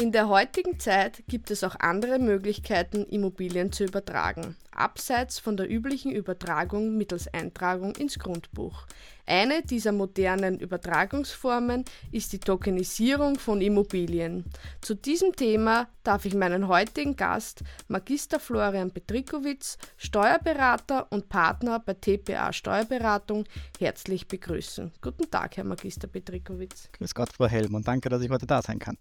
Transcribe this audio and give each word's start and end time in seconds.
In 0.00 0.10
der 0.10 0.28
heutigen 0.28 0.80
Zeit 0.80 1.22
gibt 1.28 1.50
es 1.50 1.62
auch 1.62 1.76
andere 1.78 2.18
Möglichkeiten, 2.18 3.04
Immobilien 3.04 3.72
zu 3.72 3.84
übertragen, 3.84 4.56
abseits 4.70 5.38
von 5.38 5.56
der 5.56 5.70
üblichen 5.70 6.10
Übertragung 6.10 6.96
mittels 6.96 7.28
Eintragung 7.32 7.94
ins 7.96 8.18
Grundbuch. 8.18 8.86
Eine 9.26 9.62
dieser 9.62 9.92
modernen 9.92 10.58
Übertragungsformen 10.58 11.84
ist 12.10 12.32
die 12.32 12.40
Tokenisierung 12.40 13.38
von 13.38 13.60
Immobilien. 13.60 14.44
Zu 14.80 14.94
diesem 14.94 15.36
Thema 15.36 15.88
darf 16.02 16.24
ich 16.24 16.34
meinen 16.34 16.68
heutigen 16.68 17.14
Gast, 17.14 17.62
Magister 17.86 18.40
Florian 18.40 18.90
Petrikowitz, 18.90 19.76
Steuerberater 19.98 21.06
und 21.12 21.28
Partner 21.28 21.78
bei 21.78 21.94
TPA 21.94 22.52
Steuerberatung, 22.52 23.44
herzlich 23.78 24.26
begrüßen. 24.26 24.90
Guten 25.02 25.30
Tag, 25.30 25.58
Herr 25.58 25.64
Magister 25.64 26.08
Petrikowitz. 26.08 26.88
Grüß 26.92 27.14
Gott, 27.14 27.30
Frau 27.32 27.46
Helm, 27.46 27.74
und 27.74 27.86
danke, 27.86 28.08
dass 28.08 28.22
ich 28.22 28.30
heute 28.30 28.46
da 28.46 28.62
sein 28.62 28.78
kann. 28.78 28.96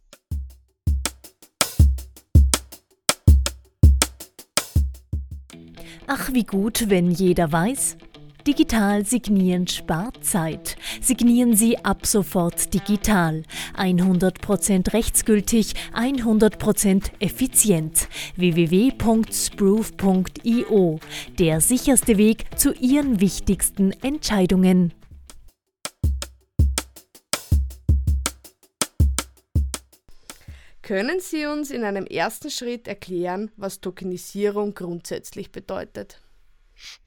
Ach, 6.13 6.33
wie 6.33 6.43
gut, 6.43 6.89
wenn 6.89 7.09
jeder 7.09 7.53
weiß. 7.53 7.95
Digital 8.45 9.05
signieren 9.05 9.65
spart 9.65 10.25
Zeit. 10.25 10.75
Signieren 10.99 11.55
Sie 11.55 11.85
ab 11.85 12.05
sofort 12.05 12.73
digital. 12.73 13.43
100% 13.77 14.91
rechtsgültig, 14.91 15.71
100% 15.95 17.11
effizient. 17.19 18.09
www.sproof.io. 18.35 20.99
Der 21.39 21.61
sicherste 21.61 22.17
Weg 22.17 22.43
zu 22.57 22.73
Ihren 22.73 23.21
wichtigsten 23.21 23.93
Entscheidungen. 24.01 24.91
Können 30.81 31.19
Sie 31.19 31.45
uns 31.45 31.69
in 31.69 31.83
einem 31.83 32.05
ersten 32.05 32.49
Schritt 32.49 32.87
erklären, 32.87 33.51
was 33.55 33.81
Tokenisierung 33.81 34.73
grundsätzlich 34.73 35.51
bedeutet? 35.51 36.19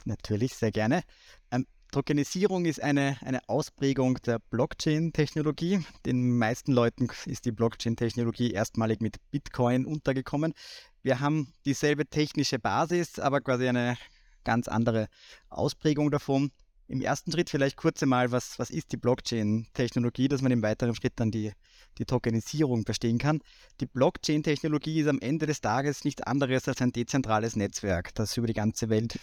Natürlich, 0.04 0.54
sehr 0.54 0.70
gerne. 0.70 1.02
Ähm, 1.50 1.66
Tokenisierung 1.90 2.66
ist 2.66 2.80
eine, 2.80 3.16
eine 3.22 3.48
Ausprägung 3.48 4.14
der 4.22 4.38
Blockchain-Technologie. 4.50 5.84
Den 6.06 6.38
meisten 6.38 6.72
Leuten 6.72 7.08
ist 7.26 7.46
die 7.46 7.52
Blockchain-Technologie 7.52 8.52
erstmalig 8.52 9.00
mit 9.00 9.16
Bitcoin 9.32 9.86
untergekommen. 9.86 10.54
Wir 11.02 11.18
haben 11.18 11.52
dieselbe 11.64 12.06
technische 12.06 12.60
Basis, 12.60 13.18
aber 13.18 13.40
quasi 13.40 13.68
eine 13.68 13.96
ganz 14.44 14.68
andere 14.68 15.08
Ausprägung 15.48 16.12
davon. 16.12 16.52
Im 16.86 17.00
ersten 17.00 17.32
Schritt 17.32 17.50
vielleicht 17.50 17.76
kurz 17.76 18.02
einmal, 18.02 18.30
was, 18.30 18.58
was 18.58 18.70
ist 18.70 18.92
die 18.92 18.98
Blockchain-Technologie, 18.98 20.28
dass 20.28 20.42
man 20.42 20.52
im 20.52 20.62
weiteren 20.62 20.94
Schritt 20.94 21.14
dann 21.16 21.30
die, 21.30 21.52
die 21.98 22.04
Tokenisierung 22.04 22.84
verstehen 22.84 23.18
kann. 23.18 23.40
Die 23.80 23.86
Blockchain-Technologie 23.86 25.00
ist 25.00 25.08
am 25.08 25.20
Ende 25.20 25.46
des 25.46 25.60
Tages 25.60 26.04
nichts 26.04 26.22
anderes 26.22 26.68
als 26.68 26.80
ein 26.80 26.92
dezentrales 26.92 27.56
Netzwerk, 27.56 28.14
das 28.14 28.36
über 28.36 28.46
die 28.46 28.54
ganze 28.54 28.88
Welt 28.88 29.18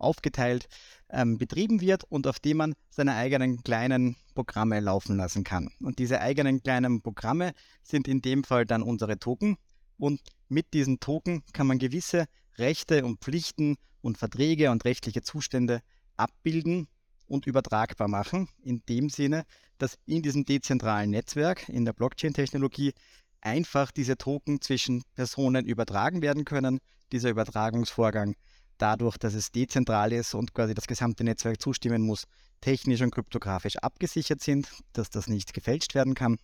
aufgeteilt 0.00 0.68
ähm, 1.10 1.38
betrieben 1.38 1.80
wird 1.80 2.04
und 2.04 2.26
auf 2.26 2.40
dem 2.40 2.56
man 2.56 2.74
seine 2.90 3.14
eigenen 3.14 3.62
kleinen 3.62 4.16
Programme 4.34 4.80
laufen 4.80 5.16
lassen 5.16 5.44
kann. 5.44 5.70
Und 5.80 5.98
diese 5.98 6.20
eigenen 6.20 6.62
kleinen 6.62 7.02
Programme 7.02 7.52
sind 7.82 8.08
in 8.08 8.22
dem 8.22 8.44
Fall 8.44 8.66
dann 8.66 8.82
unsere 8.82 9.18
Token. 9.18 9.56
Und 9.98 10.20
mit 10.48 10.72
diesen 10.72 11.00
Token 11.00 11.42
kann 11.52 11.66
man 11.66 11.78
gewisse 11.78 12.24
Rechte 12.56 13.04
und 13.04 13.20
Pflichten 13.20 13.76
und 14.00 14.18
Verträge 14.18 14.70
und 14.70 14.84
rechtliche 14.84 15.22
Zustände 15.22 15.82
abbilden 16.16 16.88
und 17.30 17.46
übertragbar 17.46 18.08
machen, 18.08 18.48
in 18.62 18.82
dem 18.88 19.08
Sinne, 19.08 19.44
dass 19.78 19.98
in 20.04 20.20
diesem 20.22 20.44
dezentralen 20.44 21.10
Netzwerk, 21.10 21.68
in 21.68 21.84
der 21.84 21.92
Blockchain-Technologie, 21.92 22.92
einfach 23.40 23.90
diese 23.90 24.18
Token 24.18 24.60
zwischen 24.60 25.02
Personen 25.14 25.64
übertragen 25.64 26.22
werden 26.22 26.44
können. 26.44 26.80
Dieser 27.12 27.30
Übertragungsvorgang 27.30 28.34
dadurch, 28.78 29.16
dass 29.16 29.34
es 29.34 29.52
dezentral 29.52 30.12
ist 30.12 30.34
und 30.34 30.54
quasi 30.54 30.74
das 30.74 30.86
gesamte 30.86 31.24
Netzwerk 31.24 31.60
zustimmen 31.62 32.02
muss, 32.02 32.24
technisch 32.60 33.00
und 33.00 33.12
kryptografisch 33.12 33.76
abgesichert 33.76 34.42
sind, 34.42 34.68
dass 34.92 35.10
das 35.10 35.28
nicht 35.28 35.54
gefälscht 35.54 35.94
werden 35.94 36.14
kann. 36.14 36.38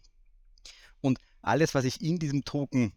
Und 1.01 1.19
alles, 1.43 1.75
was 1.75 1.85
ich 1.85 2.01
in 2.01 2.19
diesem 2.19 2.45
Token 2.45 2.93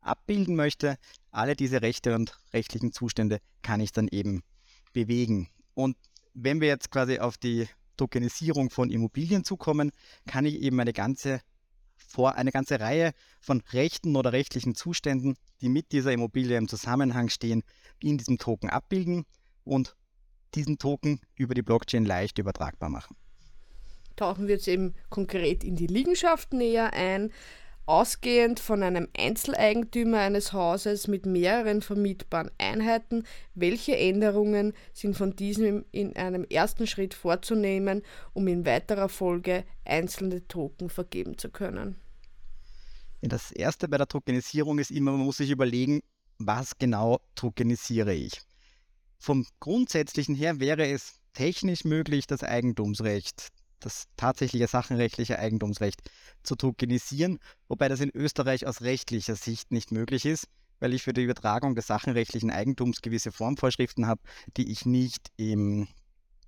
abbilden 0.00 0.56
möchte, 0.56 0.96
alle 1.30 1.56
diese 1.56 1.82
Rechte 1.82 2.14
und 2.14 2.38
rechtlichen 2.52 2.92
Zustände 2.92 3.40
kann 3.62 3.80
ich 3.80 3.92
dann 3.92 4.08
eben 4.08 4.42
bewegen. 4.92 5.48
Und 5.74 5.96
wenn 6.42 6.60
wir 6.60 6.68
jetzt 6.68 6.90
quasi 6.90 7.18
auf 7.18 7.36
die 7.36 7.68
Tokenisierung 7.96 8.70
von 8.70 8.90
Immobilien 8.90 9.44
zukommen, 9.44 9.90
kann 10.26 10.44
ich 10.44 10.60
eben 10.60 10.78
eine 10.80 10.92
ganze, 10.92 11.40
vor, 11.96 12.36
eine 12.36 12.52
ganze 12.52 12.78
Reihe 12.78 13.12
von 13.40 13.62
Rechten 13.72 14.14
oder 14.16 14.32
rechtlichen 14.32 14.74
Zuständen, 14.74 15.36
die 15.60 15.68
mit 15.68 15.92
dieser 15.92 16.12
Immobilie 16.12 16.56
im 16.56 16.68
Zusammenhang 16.68 17.28
stehen, 17.28 17.64
in 18.00 18.18
diesem 18.18 18.38
Token 18.38 18.70
abbilden 18.70 19.24
und 19.64 19.96
diesen 20.54 20.78
Token 20.78 21.20
über 21.34 21.54
die 21.54 21.62
Blockchain 21.62 22.04
leicht 22.04 22.38
übertragbar 22.38 22.88
machen. 22.88 23.16
Tauchen 24.16 24.46
wir 24.46 24.54
jetzt 24.54 24.68
eben 24.68 24.94
konkret 25.10 25.62
in 25.62 25.76
die 25.76 25.86
Liegenschaft 25.86 26.52
näher 26.52 26.92
ein. 26.92 27.32
Ausgehend 27.88 28.60
von 28.60 28.82
einem 28.82 29.08
Einzeleigentümer 29.16 30.18
eines 30.18 30.52
Hauses 30.52 31.08
mit 31.08 31.24
mehreren 31.24 31.80
vermietbaren 31.80 32.50
Einheiten, 32.58 33.24
welche 33.54 33.96
Änderungen 33.96 34.74
sind 34.92 35.16
von 35.16 35.34
diesem 35.34 35.86
in 35.90 36.14
einem 36.14 36.44
ersten 36.44 36.86
Schritt 36.86 37.14
vorzunehmen, 37.14 38.02
um 38.34 38.46
in 38.46 38.66
weiterer 38.66 39.08
Folge 39.08 39.64
einzelne 39.86 40.46
Token 40.48 40.90
vergeben 40.90 41.38
zu 41.38 41.48
können? 41.48 41.96
Das 43.22 43.52
erste 43.52 43.88
bei 43.88 43.96
der 43.96 44.06
Tokenisierung 44.06 44.78
ist 44.78 44.90
immer, 44.90 45.12
man 45.12 45.24
muss 45.24 45.38
sich 45.38 45.48
überlegen, 45.48 46.02
was 46.36 46.76
genau 46.76 47.22
tokenisiere 47.36 48.12
ich. 48.12 48.42
Vom 49.16 49.46
Grundsätzlichen 49.60 50.34
her 50.34 50.60
wäre 50.60 50.86
es 50.86 51.20
technisch 51.32 51.86
möglich, 51.86 52.26
das 52.26 52.42
Eigentumsrecht 52.42 53.48
das 53.80 54.06
tatsächliche 54.16 54.66
sachenrechtliche 54.66 55.38
Eigentumsrecht 55.38 56.00
zu 56.42 56.56
tokenisieren, 56.56 57.38
wobei 57.68 57.88
das 57.88 58.00
in 58.00 58.10
Österreich 58.14 58.66
aus 58.66 58.82
rechtlicher 58.82 59.36
Sicht 59.36 59.70
nicht 59.70 59.92
möglich 59.92 60.24
ist, 60.24 60.48
weil 60.80 60.94
ich 60.94 61.02
für 61.02 61.12
die 61.12 61.22
Übertragung 61.22 61.74
des 61.74 61.86
sachenrechtlichen 61.86 62.50
Eigentums 62.50 63.02
gewisse 63.02 63.32
Formvorschriften 63.32 64.06
habe, 64.06 64.20
die 64.56 64.70
ich 64.70 64.86
nicht 64.86 65.28
im 65.36 65.88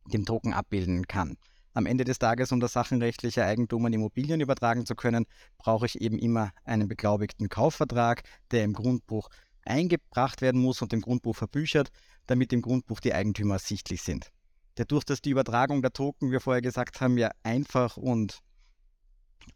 dem 0.07 0.25
Token 0.25 0.53
abbilden 0.53 1.07
kann. 1.07 1.37
Am 1.73 1.87
Ende 1.87 2.05
des 2.05 2.19
Tages, 2.19 2.51
um 2.51 2.59
das 2.59 2.73
sachenrechtliche 2.73 3.45
Eigentum 3.45 3.85
an 3.87 3.93
Immobilien 3.93 4.41
übertragen 4.41 4.87
zu 4.87 4.97
können, 4.97 5.27
brauche 5.57 5.87
ich 5.87 6.01
eben 6.01 6.19
immer 6.19 6.51
einen 6.65 6.89
beglaubigten 6.89 7.49
Kaufvertrag, 7.49 8.23
der 8.51 8.65
im 8.65 8.73
Grundbuch 8.73 9.29
eingebracht 9.65 10.41
werden 10.41 10.61
muss 10.61 10.83
und 10.83 10.93
im 10.93 11.01
Grundbuch 11.01 11.37
verbüchert, 11.37 11.91
damit 12.27 12.53
im 12.53 12.63
Grundbuch 12.63 12.99
die 13.01 13.15
Eigentümer 13.15 13.55
ersichtlich 13.55 14.03
sind. 14.03 14.33
Dadurch, 14.77 15.05
dass 15.05 15.21
die 15.21 15.31
Übertragung 15.31 15.83
der 15.83 15.93
Token, 15.93 16.29
wie 16.29 16.33
wir 16.33 16.41
vorher 16.41 16.63
gesagt 16.63 17.01
haben, 17.01 17.19
ja 17.19 17.31
einfach 17.43 17.97
und 17.97 18.41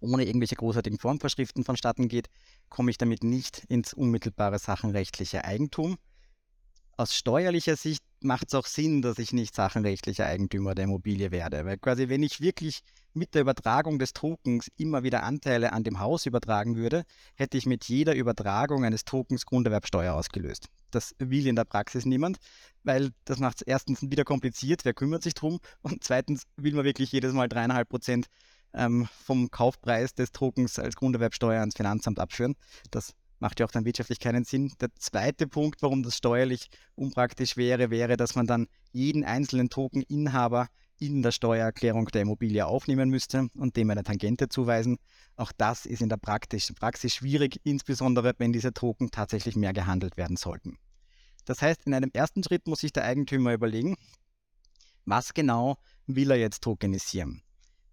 ohne 0.01 0.25
irgendwelche 0.25 0.57
großartigen 0.57 0.99
Formvorschriften 0.99 1.65
vonstatten 1.65 2.09
geht, 2.09 2.29
komme 2.69 2.91
ich 2.91 2.99
damit 2.99 3.23
nicht 3.23 3.65
ins 3.69 3.95
unmittelbare 3.95 4.59
sachenrechtliche 4.59 5.45
Eigentum. 5.45 5.99
Aus 6.97 7.15
steuerlicher 7.15 7.77
Sicht 7.77 8.05
macht 8.25 8.49
es 8.49 8.55
auch 8.55 8.67
Sinn, 8.67 9.03
dass 9.03 9.19
ich 9.19 9.33
nicht 9.33 9.55
sachenrechtlicher 9.55 10.27
Eigentümer 10.27 10.75
der 10.75 10.85
Immobilie 10.85 11.31
werde, 11.31 11.65
weil 11.65 11.79
quasi 11.79 12.09
wenn 12.09 12.23
ich 12.23 12.41
wirklich 12.41 12.81
mit 13.13 13.35
der 13.35 13.43
Übertragung 13.43 13.99
des 13.99 14.13
Tokens 14.13 14.69
immer 14.77 15.03
wieder 15.03 15.23
Anteile 15.23 15.73
an 15.73 15.85
dem 15.85 16.01
Haus 16.01 16.27
übertragen 16.27 16.77
würde, 16.77 17.05
hätte 17.37 17.57
ich 17.57 17.67
mit 17.67 17.85
jeder 17.85 18.15
Übertragung 18.15 18.85
eines 18.85 19.05
Tokens 19.05 19.47
Grunderwerbsteuer 19.47 20.15
ausgelöst. 20.15 20.69
Das 20.91 21.15
will 21.19 21.47
in 21.47 21.57
der 21.57 21.65
Praxis 21.65 22.05
niemand, 22.05 22.39
weil 22.83 23.11
das 23.25 23.39
macht 23.39 23.61
es 23.61 23.67
erstens 23.67 24.03
wieder 24.03 24.25
kompliziert, 24.25 24.85
wer 24.85 24.95
kümmert 24.95 25.23
sich 25.23 25.35
drum 25.35 25.61
und 25.83 26.03
zweitens 26.03 26.45
will 26.57 26.75
man 26.75 26.85
wirklich 26.85 27.13
jedes 27.13 27.33
Mal 27.33 27.49
dreieinhalb 27.49 27.89
Prozent 27.89 28.27
ähm, 28.73 29.07
vom 29.25 29.51
Kaufpreis 29.51 30.15
des 30.15 30.33
Tokens 30.33 30.79
als 30.79 30.97
Grunderwerbsteuer 30.97 31.61
ans 31.61 31.77
Finanzamt 31.77 32.19
abführen. 32.19 32.57
Das 32.91 33.15
macht 33.39 33.61
ja 33.61 33.67
auch 33.67 33.71
dann 33.71 33.85
wirtschaftlich 33.85 34.21
keinen 34.21 34.45
Sinn. 34.45 34.73
Der 34.81 34.89
zweite 34.99 35.47
Punkt, 35.47 35.83
warum 35.83 36.03
das 36.03 36.17
steuerlich 36.17 36.69
unpraktisch 36.95 37.57
wäre, 37.57 37.91
wäre, 37.91 38.17
dass 38.17 38.35
man 38.35 38.47
dann 38.47 38.67
jeden 38.93 39.25
einzelnen 39.25 39.71
Tokeninhaber 39.71 40.69
in 40.99 41.23
der 41.23 41.33
Steuererklärung 41.33 42.07
der 42.07 42.23
Immobilie 42.23 42.65
aufnehmen 42.67 43.11
müsste 43.11 43.49
und 43.57 43.77
dem 43.77 43.91
eine 43.91 44.05
Tangente 44.05 44.49
zuweisen. 44.49 44.99
Auch 45.37 45.53
das 45.53 45.87
ist 45.87 46.03
in 46.03 46.09
der 46.09 46.17
Praxis, 46.17 46.73
Praxis 46.73 47.15
schwierig, 47.15 47.61
insbesondere 47.65 48.35
wenn 48.39 48.53
diese 48.53 48.73
Token 48.73 49.11
tatsächlich 49.11 49.57
mehr 49.57 49.73
gehandelt 49.73 50.17
werden 50.17 50.37
sollten. 50.37 50.79
Das 51.45 51.61
heißt, 51.61 51.87
in 51.87 51.95
einem 51.95 52.11
ersten 52.13 52.43
Schritt 52.43 52.67
muss 52.67 52.81
sich 52.81 52.93
der 52.93 53.05
Eigentümer 53.05 53.53
überlegen, 53.53 53.97
was 55.05 55.35
genau 55.35 55.77
will 56.07 56.31
er 56.31 56.39
jetzt 56.39 56.63
tokenisieren. 56.63 57.43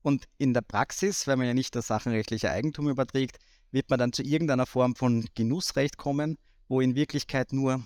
Und 0.04 0.26
in 0.38 0.54
der 0.54 0.62
Praxis, 0.62 1.28
weil 1.28 1.38
man 1.38 1.48
ja 1.48 1.54
nicht 1.54 1.76
das 1.76 1.88
sachenrechtliche 1.88 2.50
Eigentum 2.50 2.90
überträgt, 2.90 3.38
wird 3.72 3.90
man 3.90 4.00
dann 4.00 4.14
zu 4.14 4.24
irgendeiner 4.24 4.66
Form 4.66 4.96
von 4.96 5.26
Genussrecht 5.36 5.98
kommen, 5.98 6.38
wo 6.68 6.82
in 6.82 6.96
Wirklichkeit 6.96 7.54
nur 7.54 7.84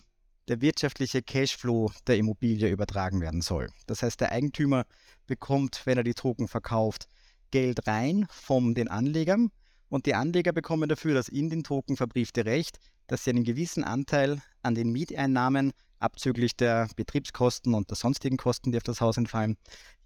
der 0.48 0.62
wirtschaftliche 0.62 1.24
Cashflow 1.24 1.92
der 2.08 2.18
Immobilie 2.18 2.70
übertragen 2.70 3.22
werden 3.22 3.42
soll. 3.42 3.70
Das 3.88 4.04
heißt, 4.04 4.22
der 4.22 4.32
Eigentümer 4.32 4.86
bekommt, 5.26 5.82
wenn 5.86 5.98
er 5.98 6.04
die 6.04 6.14
Token 6.14 6.48
verkauft, 6.48 7.08
Geld 7.52 7.88
rein 7.88 8.28
von 8.30 8.76
den 8.76 8.88
Anlegern 8.88 9.50
Und 9.90 10.06
die 10.06 10.16
Anleger 10.16 10.52
bekommen 10.52 10.90
dafür 10.90 11.14
das 11.14 11.30
in 11.30 11.50
den 11.50 11.64
Token 11.64 11.96
verbriefte 11.96 12.46
Recht, 12.46 12.80
dass 13.08 13.24
sie 13.24 13.30
einen 13.30 13.44
gewissen 13.44 13.84
Anteil 13.84 14.42
an 14.62 14.76
den 14.76 14.92
Mieteinnahmen 14.92 15.74
abzüglich 16.00 16.58
der 16.58 16.90
Betriebskosten 16.96 17.74
und 17.74 17.90
der 17.90 17.96
sonstigen 17.96 18.38
Kosten, 18.38 18.72
die 18.72 18.78
auf 18.78 18.84
das 18.84 19.00
Haus 19.00 19.18
entfallen, 19.18 19.58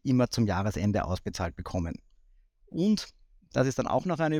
immer 0.03 0.29
zum 0.29 0.45
Jahresende 0.45 1.05
ausbezahlt 1.05 1.55
bekommen. 1.55 1.95
Und 2.67 3.07
das 3.51 3.67
ist 3.67 3.79
dann 3.79 3.87
auch 3.87 4.05
noch 4.05 4.19
eine 4.19 4.37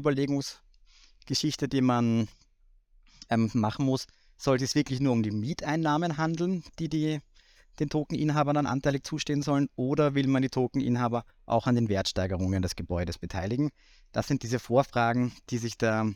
Überlegungsgeschichte, 1.30 1.68
die 1.68 1.81
man 1.81 2.28
ähm, 3.30 3.50
machen 3.54 3.86
muss. 3.86 4.08
Sollte 4.38 4.64
es 4.64 4.76
wirklich 4.76 5.00
nur 5.00 5.14
um 5.14 5.24
die 5.24 5.31
Mieteinnahmen 5.31 6.18
handeln, 6.18 6.64
die, 6.80 6.90
die 6.90 7.20
den 7.80 7.90
Tokeninhabern 7.90 8.56
dann 8.56 8.66
anteilig 8.66 9.04
zustehen 9.04 9.42
sollen, 9.42 9.70
oder 9.76 10.16
will 10.16 10.28
man 10.28 10.42
die 10.42 10.50
Tokeninhaber 10.50 11.24
auch 11.46 11.68
an 11.68 11.76
den 11.76 11.88
Wertsteigerungen 11.88 12.62
des 12.62 12.76
Gebäudes 12.76 13.18
beteiligen? 13.18 13.70
Das 14.12 14.28
sind 14.28 14.44
diese 14.44 14.60
Vorfragen, 14.60 15.31
die 15.50 15.58
sich 15.60 15.78
der, 15.78 16.12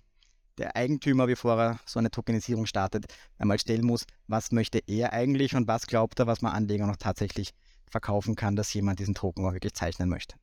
der 0.58 0.76
Eigentümer, 0.76 1.28
bevor 1.28 1.60
er 1.60 1.80
so 1.86 2.00
eine 2.00 2.12
Tokenisierung 2.12 2.66
startet, 2.66 3.06
einmal 3.38 3.60
stellen 3.60 3.86
muss. 3.86 4.06
Was 4.28 4.52
möchte 4.52 4.80
er 4.88 5.14
eigentlich 5.14 5.56
und 5.56 5.68
was 5.68 5.88
glaubt 5.88 6.20
er, 6.20 6.28
was 6.28 6.42
man 6.42 6.54
Anleger 6.54 6.88
noch 6.88 6.98
tatsächlich 6.98 7.52
verkaufen 7.90 8.36
kann, 8.36 8.56
dass 8.56 8.74
jemand 8.74 9.00
diesen 9.00 9.16
Token 9.16 9.46
auch 9.46 9.54
wirklich 9.54 9.74
zeichnen 9.74 10.10
möchte? 10.10 10.36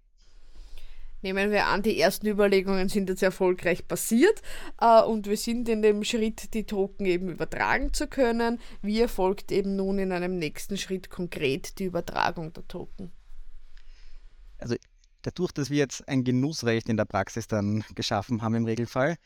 Nehmen 1.22 1.50
wir 1.50 1.66
an, 1.66 1.82
die 1.82 2.00
ersten 2.00 2.26
Überlegungen 2.26 2.88
sind 2.88 3.08
jetzt 3.10 3.22
erfolgreich 3.22 3.86
passiert 3.86 4.40
äh, 4.80 5.02
und 5.02 5.26
wir 5.26 5.36
sind 5.36 5.68
in 5.68 5.82
dem 5.82 6.02
Schritt, 6.04 6.54
die 6.54 6.64
Token 6.64 7.04
eben 7.04 7.28
übertragen 7.28 7.92
zu 7.92 8.06
können. 8.06 8.58
Wie 8.80 9.00
erfolgt 9.00 9.52
eben 9.52 9.76
nun 9.76 9.98
in 9.98 10.12
einem 10.12 10.38
nächsten 10.38 10.78
Schritt 10.78 11.10
konkret 11.10 11.78
die 11.78 11.84
Übertragung 11.84 12.52
der 12.52 12.66
Token? 12.68 13.12
Also 14.58 14.76
dadurch, 15.22 15.52
dass 15.52 15.70
wir 15.70 15.78
jetzt 15.78 16.08
ein 16.08 16.24
Genussrecht 16.24 16.88
in 16.88 16.96
der 16.96 17.04
Praxis 17.04 17.46
dann 17.46 17.84
geschaffen 17.94 18.40
haben 18.42 18.54
im 18.54 18.64
Regelfall, 18.64 19.16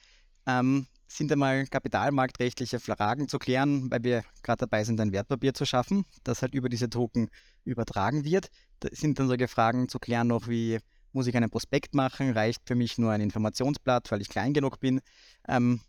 ähm, 0.47 0.87
sind 1.07 1.31
einmal 1.31 1.67
kapitalmarktrechtliche 1.67 2.81
Fragen 2.81 3.29
zu 3.29 3.39
klären, 3.39 3.91
weil 3.91 4.03
wir 4.03 4.25
gerade 4.43 4.61
dabei 4.61 4.85
sind, 4.85 5.01
ein 5.01 5.13
Wertpapier 5.13 5.55
zu 5.55 5.65
schaffen, 5.65 6.05
das 6.25 6.43
halt 6.43 6.55
über 6.55 6.69
diese 6.69 6.91
Token 6.91 7.29
übertragen 7.65 8.25
wird. 8.25 8.49
Da 8.81 8.89
sind 8.91 9.19
dann 9.19 9.29
solche 9.29 9.49
Fragen 9.49 9.89
zu 9.89 9.99
klären 9.99 10.29
noch 10.29 10.49
wie 10.49 10.79
muss 11.15 11.27
ich 11.27 11.37
einen 11.37 11.51
Prospekt 11.51 11.95
machen? 11.95 12.33
Reicht 12.33 12.63
für 12.67 12.75
mich 12.75 12.99
nur 12.99 13.13
ein 13.13 13.21
Informationsblatt, 13.21 14.11
weil 14.11 14.21
ich 14.21 14.29
klein 14.29 14.53
genug 14.53 14.81
bin? 14.81 15.01
Ähm, 15.49 15.81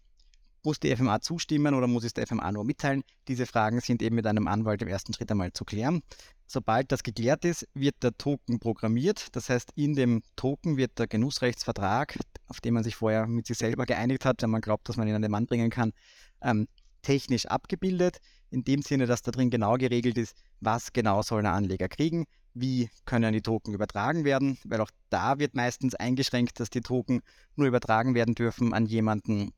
muss 0.65 0.79
die 0.79 0.95
FMA 0.95 1.21
zustimmen 1.21 1.75
oder 1.75 1.87
muss 1.87 2.03
es 2.03 2.13
der 2.13 2.25
FMA 2.25 2.51
nur 2.51 2.65
mitteilen? 2.65 3.03
Diese 3.27 3.45
Fragen 3.45 3.79
sind 3.81 4.01
eben 4.01 4.15
mit 4.15 4.25
einem 4.25 4.47
Anwalt 4.47 4.81
im 4.81 4.87
ersten 4.87 5.13
Schritt 5.13 5.29
einmal 5.31 5.53
zu 5.53 5.63
klären. 5.63 6.01
Sobald 6.47 6.91
das 6.91 7.03
geklärt 7.03 7.45
ist, 7.45 7.67
wird 7.73 7.95
der 8.01 8.17
Token 8.17 8.59
programmiert. 8.59 9.35
Das 9.35 9.49
heißt, 9.49 9.71
in 9.75 9.95
dem 9.95 10.23
Token 10.35 10.77
wird 10.77 10.97
der 10.99 11.07
Genussrechtsvertrag, 11.07 12.17
auf 12.47 12.61
den 12.61 12.73
man 12.73 12.83
sich 12.83 12.95
vorher 12.95 13.27
mit 13.27 13.47
sich 13.47 13.57
selber 13.57 13.85
geeinigt 13.85 14.25
hat, 14.25 14.41
wenn 14.41 14.49
man 14.49 14.61
glaubt, 14.61 14.89
dass 14.89 14.97
man 14.97 15.07
ihn 15.07 15.15
an 15.15 15.21
den 15.21 15.31
Mann 15.31 15.45
bringen 15.45 15.69
kann, 15.69 15.93
ähm, 16.41 16.67
technisch 17.01 17.45
abgebildet. 17.45 18.17
In 18.49 18.63
dem 18.63 18.81
Sinne, 18.81 19.05
dass 19.05 19.21
da 19.21 19.31
drin 19.31 19.49
genau 19.49 19.75
geregelt 19.75 20.17
ist, 20.17 20.35
was 20.61 20.93
genau 20.93 21.21
soll 21.21 21.41
der 21.41 21.53
Anleger 21.53 21.89
kriegen, 21.89 22.25
wie 22.53 22.89
können 23.05 23.33
die 23.33 23.41
Token 23.41 23.73
übertragen 23.73 24.23
werden, 24.23 24.57
weil 24.63 24.81
auch 24.81 24.91
da 25.09 25.39
wird 25.39 25.55
meistens 25.55 25.93
eingeschränkt, 25.95 26.59
dass 26.59 26.69
die 26.69 26.81
Token 26.81 27.21
nur 27.55 27.67
übertragen 27.67 28.15
werden 28.15 28.33
dürfen 28.33 28.73
an 28.73 28.85
jemanden, 28.85 29.51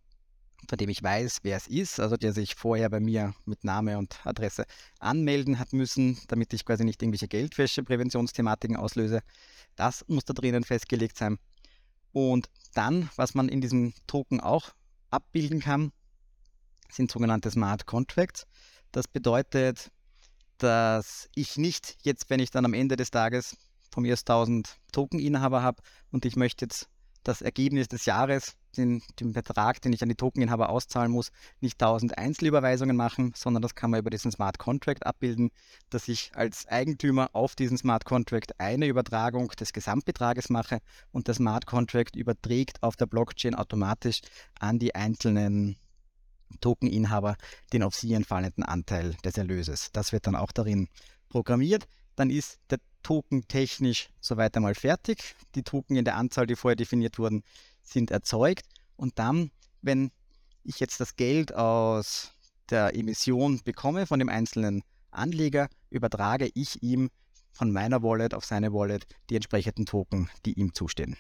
von 0.67 0.77
dem 0.77 0.89
ich 0.89 1.03
weiß, 1.03 1.39
wer 1.43 1.57
es 1.57 1.67
ist, 1.67 1.99
also 1.99 2.17
der 2.17 2.33
sich 2.33 2.55
vorher 2.55 2.89
bei 2.89 2.99
mir 2.99 3.35
mit 3.45 3.63
Name 3.63 3.97
und 3.97 4.19
Adresse 4.25 4.65
anmelden 4.99 5.59
hat 5.59 5.73
müssen, 5.73 6.17
damit 6.27 6.53
ich 6.53 6.65
quasi 6.65 6.83
nicht 6.83 7.01
irgendwelche 7.01 7.27
Geldwäsche-Präventionsthematiken 7.27 8.75
auslöse. 8.75 9.21
Das 9.75 10.03
muss 10.07 10.25
da 10.25 10.33
drinnen 10.33 10.63
festgelegt 10.63 11.17
sein. 11.17 11.37
Und 12.11 12.49
dann, 12.73 13.09
was 13.15 13.35
man 13.35 13.47
in 13.47 13.61
diesem 13.61 13.93
Token 14.07 14.39
auch 14.39 14.71
abbilden 15.11 15.59
kann, 15.59 15.91
sind 16.89 17.11
sogenannte 17.11 17.51
Smart 17.51 17.85
Contracts. 17.85 18.47
Das 18.97 19.07
bedeutet, 19.07 19.91
dass 20.57 21.29
ich 21.35 21.55
nicht 21.57 21.97
jetzt, 22.01 22.31
wenn 22.31 22.39
ich 22.39 22.49
dann 22.49 22.65
am 22.65 22.73
Ende 22.73 22.95
des 22.95 23.11
Tages 23.11 23.55
von 23.91 24.01
mir 24.01 24.15
1000 24.15 24.75
Tokeninhaber 24.91 25.61
habe 25.61 25.83
und 26.09 26.25
ich 26.25 26.35
möchte 26.35 26.65
jetzt 26.65 26.89
das 27.21 27.43
Ergebnis 27.43 27.89
des 27.89 28.05
Jahres, 28.07 28.55
den, 28.75 29.03
den 29.19 29.33
Betrag, 29.33 29.83
den 29.83 29.93
ich 29.93 30.01
an 30.01 30.09
die 30.09 30.15
Tokeninhaber 30.15 30.69
auszahlen 30.69 31.11
muss, 31.11 31.29
nicht 31.61 31.79
1000 31.79 32.17
Einzelüberweisungen 32.17 32.95
machen, 32.95 33.33
sondern 33.35 33.61
das 33.61 33.75
kann 33.75 33.91
man 33.91 33.99
über 33.99 34.09
diesen 34.09 34.31
Smart 34.31 34.57
Contract 34.57 35.05
abbilden, 35.05 35.51
dass 35.91 36.07
ich 36.07 36.31
als 36.33 36.65
Eigentümer 36.65 37.29
auf 37.33 37.53
diesen 37.55 37.77
Smart 37.77 38.03
Contract 38.03 38.59
eine 38.59 38.87
Übertragung 38.87 39.49
des 39.49 39.73
Gesamtbetrages 39.73 40.49
mache 40.49 40.79
und 41.11 41.27
der 41.27 41.35
Smart 41.35 41.67
Contract 41.67 42.15
überträgt 42.15 42.81
auf 42.81 42.95
der 42.95 43.05
Blockchain 43.05 43.53
automatisch 43.53 44.21
an 44.59 44.79
die 44.79 44.95
einzelnen 44.95 45.77
Tokeninhaber 46.61 47.35
den 47.73 47.83
auf 47.83 47.95
sie 47.95 48.13
entfallenden 48.13 48.63
Anteil 48.63 49.15
des 49.23 49.37
Erlöses. 49.37 49.89
Das 49.91 50.11
wird 50.11 50.27
dann 50.27 50.35
auch 50.35 50.51
darin 50.51 50.87
programmiert. 51.29 51.87
Dann 52.15 52.29
ist 52.29 52.59
der 52.69 52.79
Token 53.03 53.47
technisch 53.47 54.09
soweit 54.19 54.55
einmal 54.55 54.75
fertig. 54.75 55.35
Die 55.55 55.63
Token 55.63 55.95
in 55.95 56.05
der 56.05 56.15
Anzahl, 56.15 56.47
die 56.47 56.55
vorher 56.55 56.75
definiert 56.75 57.19
wurden, 57.19 57.43
sind 57.83 58.11
erzeugt. 58.11 58.65
Und 58.95 59.19
dann, 59.19 59.51
wenn 59.81 60.11
ich 60.63 60.79
jetzt 60.79 60.99
das 60.99 61.15
Geld 61.15 61.53
aus 61.53 62.31
der 62.69 62.95
Emission 62.95 63.61
bekomme 63.63 64.05
von 64.07 64.19
dem 64.19 64.29
einzelnen 64.29 64.83
Anleger, 65.11 65.69
übertrage 65.89 66.49
ich 66.53 66.83
ihm 66.83 67.09
von 67.51 67.71
meiner 67.71 68.03
Wallet 68.03 68.33
auf 68.33 68.45
seine 68.45 68.73
Wallet 68.73 69.07
die 69.29 69.35
entsprechenden 69.35 69.85
Token, 69.85 70.29
die 70.45 70.53
ihm 70.53 70.73
zustehen. 70.73 71.17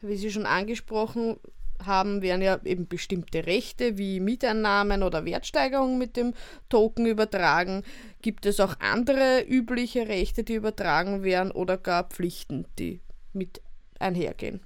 Wie 0.00 0.16
Sie 0.16 0.30
schon 0.30 0.46
angesprochen 0.46 1.38
haben, 1.84 2.22
werden 2.22 2.42
ja 2.42 2.60
eben 2.64 2.88
bestimmte 2.88 3.46
Rechte 3.46 3.98
wie 3.98 4.20
Mieteinnahmen 4.20 5.02
oder 5.02 5.24
Wertsteigerung 5.24 5.98
mit 5.98 6.16
dem 6.16 6.34
Token 6.68 7.06
übertragen. 7.06 7.82
Gibt 8.22 8.46
es 8.46 8.60
auch 8.60 8.78
andere 8.80 9.44
übliche 9.46 10.08
Rechte, 10.08 10.44
die 10.44 10.54
übertragen 10.54 11.22
werden 11.22 11.50
oder 11.50 11.76
gar 11.76 12.04
Pflichten, 12.04 12.66
die 12.78 13.00
mit 13.32 13.60
einhergehen? 13.98 14.60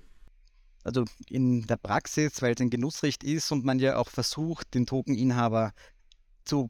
Also 0.83 1.05
in 1.29 1.67
der 1.67 1.77
Praxis, 1.77 2.41
weil 2.41 2.55
es 2.55 2.61
ein 2.61 2.71
Genussrecht 2.71 3.23
ist 3.23 3.53
und 3.53 3.65
man 3.65 3.79
ja 3.79 3.97
auch 3.97 4.09
versucht, 4.09 4.75
den 4.75 4.87
Tokeninhaber 4.87 5.73
zu 6.45 6.69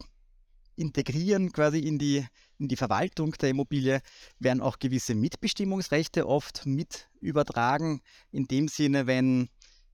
integrieren 0.81 1.52
quasi 1.52 1.78
in 1.78 1.98
die, 1.98 2.26
in 2.58 2.66
die 2.66 2.76
Verwaltung 2.76 3.32
der 3.32 3.50
Immobilie, 3.50 4.00
werden 4.38 4.62
auch 4.62 4.78
gewisse 4.78 5.14
Mitbestimmungsrechte 5.14 6.26
oft 6.26 6.66
mit 6.66 7.08
übertragen. 7.20 8.00
In 8.32 8.46
dem 8.46 8.66
Sinne, 8.66 9.06
wenn 9.06 9.48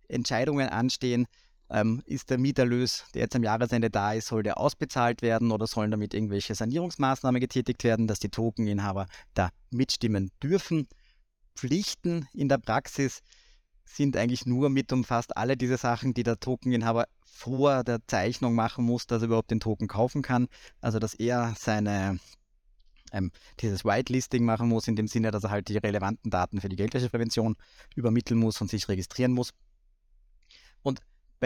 Entscheidungen 0.08 0.68
anstehen, 0.68 1.26
ähm, 1.70 2.02
ist 2.06 2.30
der 2.30 2.38
Mieterlös, 2.38 3.04
der 3.14 3.22
jetzt 3.22 3.36
am 3.36 3.42
Jahresende 3.42 3.90
da 3.90 4.12
ist, 4.12 4.28
soll 4.28 4.42
der 4.42 4.58
ausbezahlt 4.58 5.22
werden 5.22 5.50
oder 5.50 5.66
sollen 5.66 5.90
damit 5.90 6.14
irgendwelche 6.14 6.54
Sanierungsmaßnahmen 6.54 7.40
getätigt 7.40 7.82
werden, 7.84 8.06
dass 8.06 8.20
die 8.20 8.28
Tokeninhaber 8.28 9.06
da 9.34 9.50
mitstimmen 9.70 10.30
dürfen. 10.42 10.86
Pflichten 11.56 12.28
in 12.32 12.48
der 12.48 12.58
Praxis 12.58 13.20
sind 13.84 14.16
eigentlich 14.16 14.46
nur 14.46 14.68
mit 14.68 14.92
umfasst 14.92 15.36
alle 15.36 15.56
diese 15.56 15.76
Sachen, 15.76 16.14
die 16.14 16.22
der 16.22 16.38
Tokeninhaber 16.38 17.06
vor 17.24 17.84
der 17.84 18.00
Zeichnung 18.06 18.54
machen 18.54 18.84
muss, 18.84 19.06
dass 19.06 19.22
er 19.22 19.26
überhaupt 19.26 19.50
den 19.50 19.60
Token 19.60 19.88
kaufen 19.88 20.22
kann. 20.22 20.48
Also 20.80 20.98
dass 20.98 21.14
er 21.14 21.54
seine 21.58 22.18
ähm, 23.12 23.30
dieses 23.60 23.84
Whitelisting 23.84 24.44
machen 24.44 24.68
muss, 24.68 24.88
in 24.88 24.96
dem 24.96 25.06
Sinne, 25.06 25.30
dass 25.30 25.44
er 25.44 25.50
halt 25.50 25.68
die 25.68 25.76
relevanten 25.76 26.30
Daten 26.30 26.60
für 26.60 26.68
die 26.68 26.76
Geldwäscheprävention 26.76 27.56
übermitteln 27.94 28.38
muss 28.38 28.60
und 28.60 28.70
sich 28.70 28.88
registrieren 28.88 29.32
muss. 29.32 29.52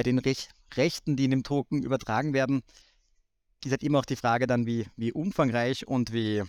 Bei 0.00 0.04
den 0.04 0.18
Rech 0.18 0.48
Rechten, 0.76 1.14
die 1.14 1.26
in 1.26 1.30
dem 1.30 1.42
Token 1.42 1.82
übertragen 1.82 2.32
werden, 2.32 2.62
ist 3.62 3.70
halt 3.70 3.82
immer 3.82 3.98
auch 3.98 4.06
die 4.06 4.16
Frage 4.16 4.46
dann, 4.46 4.64
wie, 4.64 4.86
wie 4.96 5.12
umfangreich 5.12 5.86
und 5.86 6.10
wie, 6.10 6.42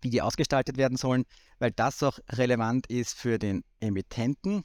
wie 0.00 0.10
die 0.10 0.20
ausgestaltet 0.20 0.76
werden 0.76 0.96
sollen, 0.96 1.24
weil 1.60 1.70
das 1.70 2.02
auch 2.02 2.18
relevant 2.30 2.88
ist 2.88 3.14
für 3.14 3.38
den 3.38 3.62
Emittenten. 3.78 4.64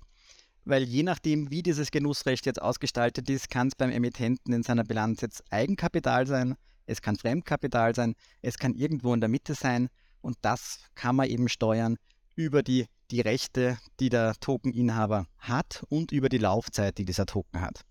Weil 0.64 0.86
je 0.86 1.04
nachdem, 1.04 1.52
wie 1.52 1.62
dieses 1.62 1.92
Genussrecht 1.92 2.48
jetzt 2.48 2.60
ausgestaltet 2.60 3.30
ist, 3.30 3.52
kann 3.52 3.68
es 3.68 3.76
beim 3.76 3.92
Emittenten 3.92 4.52
in 4.52 4.64
seiner 4.64 4.84
Bilanz 4.84 5.22
jetzt 5.22 5.44
Eigenkapital 5.52 6.26
sein, 6.26 6.56
es 6.88 7.04
kann 7.04 7.16
Fremdkapital 7.16 7.94
sein, 7.94 8.16
es 8.42 8.58
kann 8.58 8.74
irgendwo 8.74 9.14
in 9.14 9.20
der 9.20 9.30
Mitte 9.30 9.54
sein 9.54 9.90
und 10.22 10.36
das 10.42 10.80
kann 10.96 11.16
man 11.16 11.30
eben 11.30 11.48
steuern 11.48 11.98
über 12.36 12.64
die 12.64 12.88
die 13.12 13.22
Rechte, 13.22 13.78
die 14.00 14.10
der 14.10 14.36
Tokeninhaber 14.40 15.28
hat 15.40 15.84
und 15.90 16.12
über 16.12 16.30
die 16.30 16.38
Laufzeit, 16.38 16.98
die 16.98 17.06
dieser 17.06 17.26
Token 17.26 17.62
hat. 17.62 17.82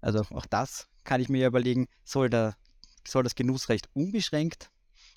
Also 0.00 0.20
auch 0.30 0.46
das 0.46 0.88
kann 1.04 1.20
ich 1.20 1.28
mir 1.28 1.46
überlegen, 1.46 1.86
soll, 2.04 2.30
der, 2.30 2.54
soll 3.06 3.22
das 3.22 3.34
Genussrecht 3.34 3.88
unbeschränkt 3.92 4.70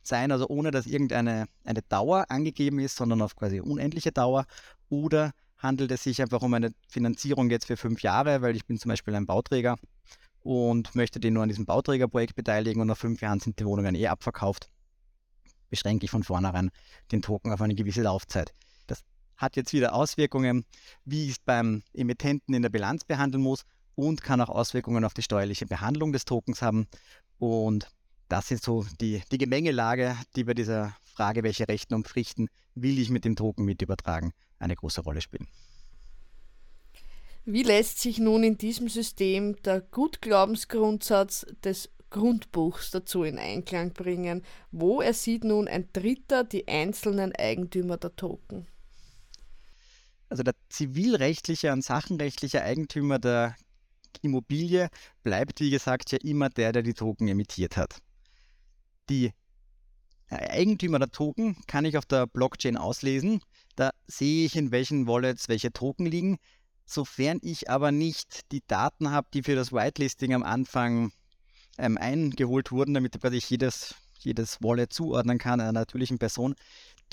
sein, 0.03 0.31
also 0.31 0.47
ohne 0.47 0.71
dass 0.71 0.85
irgendeine 0.85 1.45
eine 1.63 1.81
Dauer 1.81 2.25
angegeben 2.29 2.79
ist, 2.79 2.97
sondern 2.97 3.21
auf 3.21 3.35
quasi 3.35 3.61
unendliche 3.61 4.11
Dauer, 4.11 4.45
oder 4.89 5.31
handelt 5.57 5.91
es 5.91 6.03
sich 6.03 6.21
einfach 6.21 6.41
um 6.41 6.53
eine 6.53 6.73
Finanzierung 6.89 7.49
jetzt 7.49 7.65
für 7.65 7.77
fünf 7.77 8.01
Jahre, 8.01 8.41
weil 8.41 8.55
ich 8.55 8.65
bin 8.65 8.77
zum 8.77 8.89
Beispiel 8.89 9.15
ein 9.15 9.25
Bauträger 9.25 9.77
und 10.41 10.93
möchte 10.93 11.21
den 11.21 11.35
nur 11.35 11.43
an 11.43 11.49
diesem 11.49 11.65
Bauträgerprojekt 11.65 12.35
beteiligen 12.35 12.81
und 12.81 12.87
nach 12.87 12.97
fünf 12.97 13.21
Jahren 13.21 13.39
sind 13.39 13.59
die 13.59 13.65
Wohnungen 13.65 13.95
eh 13.95 14.07
abverkauft, 14.07 14.69
beschränke 15.69 16.03
ich 16.03 16.11
von 16.11 16.23
vornherein 16.23 16.69
den 17.13 17.21
Token 17.21 17.53
auf 17.53 17.61
eine 17.61 17.75
gewisse 17.75 18.01
Laufzeit 18.01 18.53
hat 19.43 19.55
jetzt 19.55 19.73
wieder 19.73 19.93
Auswirkungen, 19.93 20.65
wie 21.05 21.25
ich 21.25 21.31
es 21.31 21.39
beim 21.39 21.83
Emittenten 21.93 22.55
in 22.55 22.61
der 22.61 22.69
Bilanz 22.69 23.03
behandeln 23.03 23.43
muss 23.43 23.63
und 23.95 24.23
kann 24.23 24.41
auch 24.41 24.49
Auswirkungen 24.49 25.05
auf 25.05 25.13
die 25.13 25.21
steuerliche 25.21 25.65
Behandlung 25.65 26.11
des 26.11 26.25
Tokens 26.25 26.61
haben. 26.61 26.87
Und 27.37 27.91
das 28.29 28.49
ist 28.49 28.63
so 28.63 28.85
die, 28.99 29.21
die 29.31 29.37
Gemengelage, 29.37 30.17
die 30.35 30.45
bei 30.45 30.53
dieser 30.53 30.95
Frage, 31.03 31.43
welche 31.43 31.67
Rechten 31.67 31.93
und 31.93 32.07
Pflichten 32.07 32.47
will 32.73 32.97
ich 32.97 33.09
mit 33.09 33.25
dem 33.25 33.35
Token 33.35 33.65
mit 33.65 33.81
übertragen, 33.81 34.31
eine 34.57 34.75
große 34.75 35.01
Rolle 35.01 35.21
spielen. 35.21 35.47
Wie 37.45 37.63
lässt 37.63 37.99
sich 37.99 38.19
nun 38.19 38.43
in 38.43 38.57
diesem 38.57 38.87
System 38.87 39.61
der 39.63 39.81
Gutglaubensgrundsatz 39.81 41.45
des 41.63 41.89
Grundbuchs 42.09 42.91
dazu 42.91 43.23
in 43.23 43.37
Einklang 43.37 43.91
bringen? 43.91 44.43
Wo 44.71 45.01
ersieht 45.01 45.43
nun 45.43 45.67
ein 45.67 45.89
Dritter 45.91 46.45
die 46.45 46.67
einzelnen 46.67 47.35
Eigentümer 47.35 47.97
der 47.97 48.15
Token? 48.15 48.67
Also 50.33 50.41
der 50.41 50.55
zivilrechtliche 50.67 51.71
und 51.71 51.83
sachenrechtliche 51.83 52.63
Eigentümer 52.63 53.19
der 53.19 53.55
Immobilie 54.23 54.89
bleibt, 55.21 55.59
wie 55.59 55.69
gesagt, 55.69 56.11
ja 56.11 56.17
immer 56.23 56.49
der, 56.49 56.71
der 56.71 56.81
die 56.81 56.95
Token 56.95 57.27
emittiert 57.27 57.77
hat. 57.77 57.99
Die 59.11 59.31
Eigentümer 60.29 60.97
der 60.97 61.11
Token 61.11 61.55
kann 61.67 61.85
ich 61.85 61.99
auf 61.99 62.07
der 62.07 62.25
Blockchain 62.25 62.77
auslesen. 62.77 63.41
Da 63.75 63.91
sehe 64.07 64.47
ich, 64.47 64.55
in 64.55 64.71
welchen 64.71 65.05
Wallets 65.05 65.49
welche 65.49 65.71
Token 65.71 66.07
liegen. 66.07 66.39
Sofern 66.83 67.37
ich 67.43 67.69
aber 67.69 67.91
nicht 67.91 68.51
die 68.51 68.63
Daten 68.65 69.11
habe, 69.11 69.27
die 69.35 69.43
für 69.43 69.53
das 69.53 69.71
Whitelisting 69.71 70.33
am 70.33 70.41
Anfang 70.41 71.11
ähm, 71.77 71.95
eingeholt 71.95 72.71
wurden, 72.71 72.95
damit 72.95 73.23
ich 73.23 73.51
jedes, 73.51 73.93
jedes 74.17 74.63
Wallet 74.63 74.93
zuordnen 74.93 75.37
kann 75.37 75.61
einer 75.61 75.73
natürlichen 75.73 76.17
Person, 76.17 76.55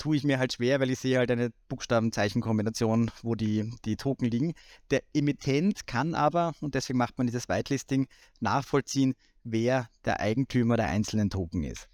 tue 0.01 0.15
ich 0.15 0.23
mir 0.23 0.39
halt 0.39 0.53
schwer, 0.53 0.79
weil 0.79 0.89
ich 0.89 0.97
sehe 0.97 1.19
halt 1.19 1.29
eine 1.29 1.51
Buchstaben-Zeichen-Kombination, 1.69 3.11
wo 3.21 3.35
die, 3.35 3.71
die 3.85 3.97
Token 3.97 4.25
liegen. 4.25 4.53
Der 4.89 5.03
Emittent 5.13 5.85
kann 5.85 6.15
aber, 6.15 6.53
und 6.59 6.73
deswegen 6.73 6.97
macht 6.97 7.19
man 7.19 7.27
dieses 7.27 7.47
Whitelisting, 7.47 8.07
nachvollziehen, 8.39 9.13
wer 9.43 9.89
der 10.03 10.19
Eigentümer 10.19 10.75
der 10.75 10.87
einzelnen 10.87 11.29
Token 11.29 11.63
ist. 11.63 11.87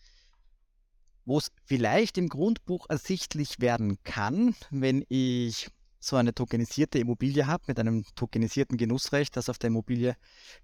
Wo 1.25 1.37
es 1.37 1.51
vielleicht 1.65 2.17
im 2.17 2.29
Grundbuch 2.29 2.85
ersichtlich 2.87 3.59
werden 3.59 3.97
kann, 4.05 4.55
wenn 4.71 5.03
ich 5.09 5.67
so 5.99 6.15
eine 6.15 6.33
tokenisierte 6.33 6.99
Immobilie 6.99 7.45
habe 7.45 7.65
mit 7.67 7.77
einem 7.77 8.05
tokenisierten 8.15 8.77
Genussrecht, 8.77 9.35
das 9.35 9.49
auf 9.49 9.57
der 9.57 9.67
Immobilie 9.67 10.15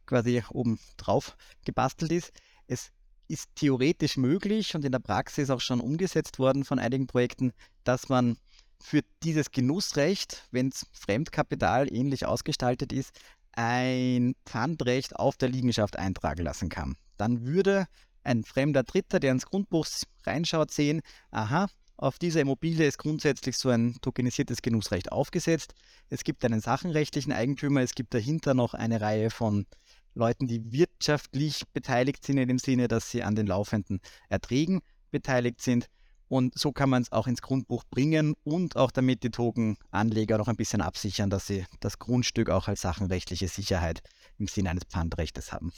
quasi 0.05 0.41
oben 0.49 0.79
drauf 0.95 1.35
gebastelt 1.65 2.13
ist. 2.13 2.31
Es 2.67 2.93
ist 3.27 3.49
theoretisch 3.55 4.17
möglich 4.17 4.75
und 4.75 4.85
in 4.85 4.91
der 4.91 4.99
Praxis 4.99 5.49
auch 5.49 5.61
schon 5.61 5.79
umgesetzt 5.79 6.39
worden 6.39 6.65
von 6.65 6.79
einigen 6.79 7.07
Projekten, 7.07 7.53
dass 7.83 8.09
man 8.09 8.37
für 8.81 9.01
dieses 9.23 9.51
Genussrecht, 9.51 10.47
wenn 10.51 10.67
es 10.67 10.85
Fremdkapital 10.91 11.91
ähnlich 11.93 12.25
ausgestaltet 12.25 12.91
ist, 12.91 13.11
ein 13.53 14.35
Pfandrecht 14.45 15.15
auf 15.15 15.37
der 15.37 15.49
Liegenschaft 15.49 15.97
eintragen 15.97 16.43
lassen 16.43 16.69
kann. 16.69 16.97
Dann 17.17 17.45
würde 17.45 17.87
ein 18.23 18.43
fremder 18.43 18.83
Dritter, 18.83 19.19
der 19.19 19.31
ins 19.31 19.45
Grundbuch 19.45 19.85
reinschaut, 20.25 20.71
sehen, 20.71 21.01
aha, 21.31 21.67
auf 22.03 22.19
dieser 22.19 22.41
Immobilie 22.41 22.85
ist 22.85 22.97
grundsätzlich 22.97 23.57
so 23.57 23.69
ein 23.69 23.95
tokenisiertes 24.01 24.61
Genussrecht 24.61 25.13
aufgesetzt. 25.13 25.73
Es 26.09 26.25
gibt 26.25 26.43
einen 26.43 26.59
sachenrechtlichen 26.59 27.31
Eigentümer, 27.31 27.79
es 27.81 27.95
gibt 27.95 28.13
dahinter 28.13 28.53
noch 28.53 28.73
eine 28.73 28.99
Reihe 28.99 29.29
von 29.29 29.65
Leuten, 30.13 30.47
die 30.47 30.73
wirtschaftlich 30.73 31.63
beteiligt 31.71 32.25
sind, 32.25 32.39
in 32.39 32.49
dem 32.49 32.59
Sinne, 32.59 32.89
dass 32.89 33.09
sie 33.09 33.23
an 33.23 33.35
den 33.35 33.47
laufenden 33.47 34.01
Erträgen 34.27 34.81
beteiligt 35.11 35.61
sind. 35.61 35.87
Und 36.27 36.59
so 36.59 36.73
kann 36.73 36.89
man 36.89 37.03
es 37.03 37.11
auch 37.13 37.25
ins 37.25 37.41
Grundbuch 37.41 37.85
bringen 37.89 38.33
und 38.43 38.75
auch 38.75 38.91
damit 38.91 39.23
die 39.23 39.31
Tokenanleger 39.31 40.37
noch 40.37 40.49
ein 40.49 40.57
bisschen 40.57 40.81
absichern, 40.81 41.29
dass 41.29 41.47
sie 41.47 41.65
das 41.79 41.99
Grundstück 41.99 42.49
auch 42.49 42.67
als 42.67 42.81
sachenrechtliche 42.81 43.47
Sicherheit 43.47 44.01
im 44.37 44.47
Sinne 44.47 44.71
eines 44.71 44.83
Pfandrechtes 44.89 45.53
haben. 45.53 45.71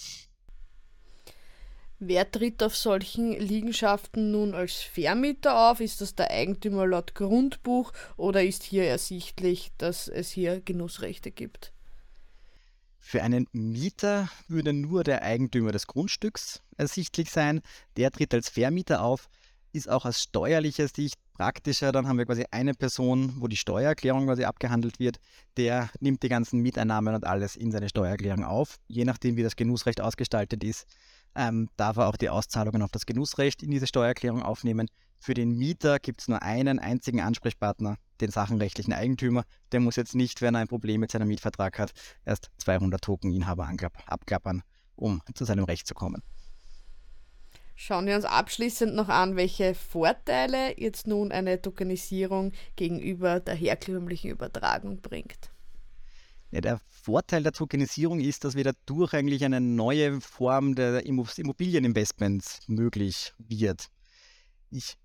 Wer 2.08 2.30
tritt 2.30 2.62
auf 2.62 2.76
solchen 2.76 3.32
Liegenschaften 3.32 4.30
nun 4.30 4.54
als 4.54 4.74
Vermieter 4.74 5.72
auf? 5.72 5.80
Ist 5.80 6.02
das 6.02 6.14
der 6.14 6.30
Eigentümer 6.30 6.86
laut 6.86 7.16
Grundbuch 7.16 7.94
oder 8.16 8.44
ist 8.44 8.62
hier 8.62 8.84
ersichtlich, 8.84 9.72
dass 9.80 10.08
es 10.08 10.30
hier 10.30 10.62
Genussrechte 10.62 11.32
gibt? 11.32 11.74
Für 13.00 13.24
einen 13.24 13.48
Mieter 13.54 14.30
würde 14.48 14.72
nur 14.72 15.04
der 15.04 15.24
Eigentümer 15.24 15.72
des 15.72 15.88
Grundstücks 15.88 16.62
ersichtlich 16.78 17.32
sein. 17.32 17.62
Der 17.98 18.12
tritt 18.12 18.36
als 18.36 18.50
Vermieter 18.50 19.02
auf, 19.02 19.28
ist 19.74 19.90
auch 19.90 20.06
aus 20.06 20.22
steuerlicher 20.22 20.88
Sicht 20.88 21.16
praktischer. 21.34 21.92
Dann 21.92 22.08
haben 22.08 22.20
wir 22.20 22.26
quasi 22.28 22.46
eine 22.52 22.76
Person, 22.76 23.34
wo 23.40 23.48
die 23.48 23.58
Steuererklärung 23.58 24.28
quasi 24.28 24.44
abgehandelt 24.44 25.00
wird. 25.00 25.18
Der 25.58 25.90
nimmt 26.00 26.22
die 26.22 26.30
ganzen 26.30 26.60
Mieteinnahmen 26.62 27.16
und 27.16 27.26
alles 27.26 27.56
in 27.56 27.72
seine 27.72 27.90
Steuererklärung 27.90 28.44
auf. 28.44 28.78
Je 28.88 29.06
nachdem, 29.06 29.38
wie 29.38 29.44
das 29.44 29.56
Genussrecht 29.56 30.02
ausgestaltet 30.02 30.64
ist, 30.64 30.86
ähm, 31.36 31.70
darf 31.78 31.98
er 31.98 32.08
auch 32.08 32.18
die 32.18 32.30
Auszahlungen 32.30 32.82
auf 32.82 32.92
das 32.92 33.06
Genussrecht 33.06 33.64
in 33.64 33.72
diese 33.72 33.88
Steuererklärung 33.88 34.44
aufnehmen. 34.44 34.88
Für 35.20 35.34
den 35.34 35.58
Mieter 35.58 36.00
gibt 36.00 36.22
es 36.22 36.28
nur 36.28 36.42
einen 36.42 36.80
einzigen 36.80 37.22
Ansprechpartner, 37.22 37.98
den 38.22 38.32
sachenrechtlichen 38.32 38.94
Eigentümer. 38.94 39.44
Der 39.72 39.80
muss 39.80 39.96
jetzt 39.96 40.16
nicht, 40.16 40.42
wenn 40.42 40.56
er 40.56 40.62
ein 40.62 40.68
Problem 40.68 41.02
mit 41.02 41.12
seinem 41.12 41.28
Mietvertrag 41.28 41.80
hat, 41.80 41.92
erst 42.26 42.52
200 42.60 43.02
Tokeninhaber 43.02 43.70
abklappern, 44.08 44.64
um 44.96 45.22
zu 45.34 45.46
seinem 45.46 45.66
Recht 45.66 45.88
zu 45.88 45.94
kommen. 45.94 46.22
Schauen 47.78 48.06
wir 48.06 48.16
uns 48.16 48.24
abschließend 48.24 48.96
noch 48.96 49.10
an, 49.10 49.36
welche 49.36 49.76
Vorteile 49.76 50.80
jetzt 50.80 51.08
nun 51.08 51.34
eine 51.34 51.62
Tokenisierung 51.62 52.54
gegenüber 52.78 53.42
der 53.42 53.56
herkömmlichen 53.56 54.32
Übertragung 54.32 55.02
bringt. 55.02 55.50
Ja, 56.52 56.62
der 56.62 56.80
Vorteil 56.88 57.44
der 57.44 57.52
Tokenisierung 57.52 58.20
ist, 58.20 58.44
dass 58.44 58.56
wir 58.56 58.64
dadurch 58.64 59.14
eigentlich 59.14 59.44
eine 59.44 59.62
neue 59.62 60.22
Form 60.22 60.76
der 60.76 61.06
Immobilieninvestments 61.06 62.62
möglich 62.68 63.34
wird. 63.38 63.88
Ich 64.70 64.98